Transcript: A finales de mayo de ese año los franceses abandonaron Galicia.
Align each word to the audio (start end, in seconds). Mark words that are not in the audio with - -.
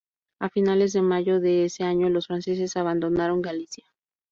A 0.39 0.49
finales 0.49 0.93
de 0.93 1.03
mayo 1.03 1.39
de 1.39 1.63
ese 1.63 1.83
año 1.83 2.09
los 2.09 2.25
franceses 2.25 2.75
abandonaron 2.75 3.39
Galicia. 3.43 3.85